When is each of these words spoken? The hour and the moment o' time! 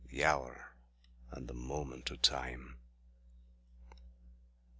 The 0.09 0.25
hour 0.25 0.71
and 1.29 1.47
the 1.47 1.53
moment 1.53 2.11
o' 2.11 2.15
time! 2.15 2.79